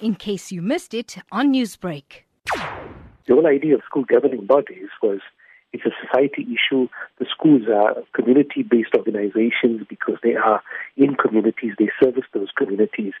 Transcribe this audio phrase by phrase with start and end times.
[0.00, 2.24] in case you missed it on Newsbreak.
[3.26, 5.20] The whole idea of school governing bodies was
[5.72, 6.88] it's a society issue.
[7.18, 10.62] The schools are community based organizations because they are
[10.96, 13.12] in communities, they service those communities.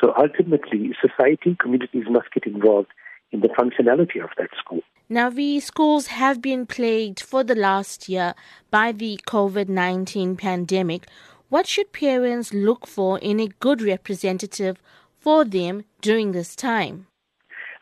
[0.00, 2.88] So ultimately, society, communities must get involved
[3.32, 4.80] in the functionality of that school.
[5.08, 8.34] Now, the schools have been plagued for the last year
[8.70, 11.06] by the COVID 19 pandemic.
[11.48, 14.82] What should parents look for in a good representative
[15.26, 17.04] for them during this time?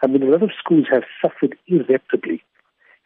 [0.03, 2.43] I mean, a lot of schools have suffered irreparably.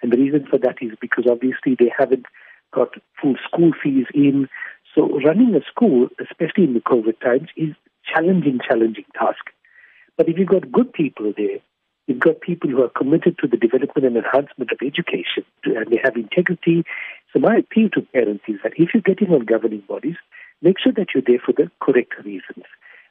[0.01, 2.25] And the reason for that is because obviously they haven't
[2.73, 4.49] got full school fees in.
[4.95, 7.75] So running a school, especially in the COVID times, is
[8.07, 9.43] challenging, challenging task.
[10.17, 11.59] But if you've got good people there,
[12.07, 15.99] you've got people who are committed to the development and enhancement of education, and they
[16.05, 16.85] have integrity.
[17.33, 20.17] So my appeal to parents is that if you're getting on governing bodies,
[20.63, 22.67] make sure that you're there for the correct reasons.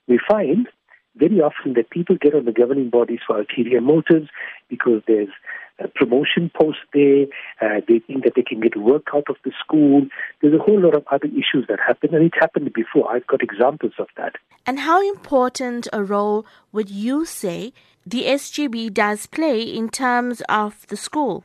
[0.08, 0.70] We find
[1.18, 4.30] very often that people get on the governing bodies for ulterior motives
[4.70, 5.30] because there's
[5.80, 7.26] a promotion post there.
[7.62, 10.08] Uh, they think that they can get work out of the school.
[10.42, 13.12] There's a whole lot of other issues that happen, and it's happened before.
[13.14, 14.36] I've got examples of that.
[14.66, 17.74] And how important a role would you say
[18.06, 21.44] the SGB does play in terms of the school?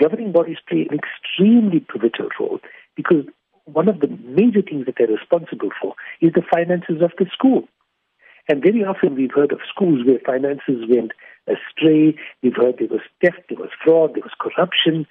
[0.00, 2.58] Governing bodies play an extremely pivotal role
[2.96, 3.24] because
[3.64, 7.68] one of the major things that they're responsible for is the finances of the school.
[8.48, 11.12] And very often we've heard of schools where finances went
[11.46, 12.16] astray.
[12.42, 15.06] We've heard there was theft, there was fraud, there was corruption,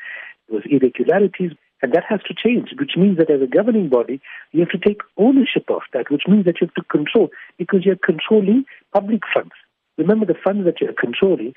[0.47, 1.51] there was irregularities.
[1.81, 4.21] And that has to change, which means that as a governing body,
[4.51, 7.85] you have to take ownership of that, which means that you have to control, because
[7.85, 9.53] you're controlling public funds.
[9.97, 11.55] Remember, the funds that you're controlling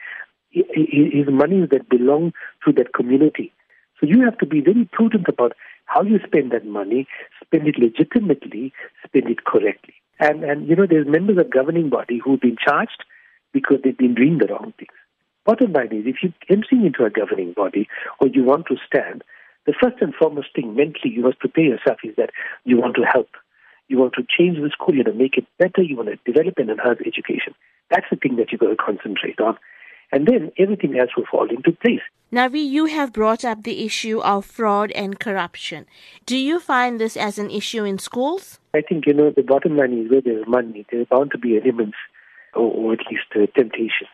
[0.52, 2.33] is money that belong
[2.64, 3.52] to that community.
[4.00, 5.52] So you have to be very prudent about
[5.84, 7.06] how you spend that money,
[7.45, 8.72] spend it legitimately,
[9.06, 9.83] spend it correctly.
[10.25, 13.05] And, and you know, there's members of governing body who've been charged
[13.53, 14.97] because they've been doing the wrong things.
[15.44, 17.89] Bottom line is, if you're entering into a governing body
[18.20, 19.22] or you want to stand,
[19.67, 22.30] the first and foremost thing mentally you must prepare yourself is that
[22.64, 23.29] you want to help.
[23.89, 26.17] You want to change the school, you want to make it better, you want to
[26.24, 27.55] develop and enhance education.
[27.90, 29.58] That's the thing that you've got to concentrate on.
[30.11, 32.01] And then everything else will fall into place.
[32.33, 35.84] Navi, you have brought up the issue of fraud and corruption.
[36.24, 38.58] Do you find this as an issue in schools?
[38.74, 41.57] I think, you know, the bottom line is where there's money, there's bound to be
[41.57, 41.96] elements
[42.55, 44.11] or, or at least uh, temptations.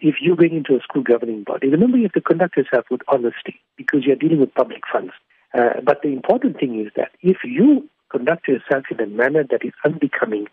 [0.00, 3.00] If you're going into a school governing body, remember you have to conduct yourself with
[3.08, 5.12] honesty because you're dealing with public funds.
[5.58, 9.64] Uh, but the important thing is that if you conduct yourself in a manner that
[9.64, 10.46] is unbecoming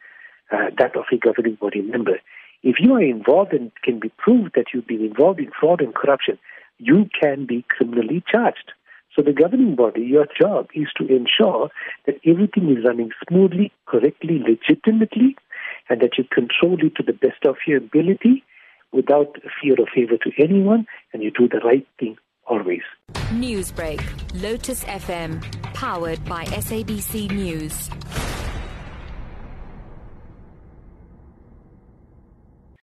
[0.51, 2.19] uh, that of a governing body member,
[2.63, 5.93] if you are involved and can be proved that you've been involved in fraud and
[5.93, 6.39] corruption,
[6.77, 8.71] you can be criminally charged.
[9.15, 11.69] So the governing body, your job is to ensure
[12.05, 15.37] that everything is running smoothly, correctly, legitimately,
[15.89, 18.43] and that you control it to the best of your ability
[18.91, 22.81] without fear or favor to anyone, and you do the right thing always.
[23.31, 24.01] Newsbreak,
[24.41, 25.41] Lotus FM,
[25.73, 27.89] powered by SABC News.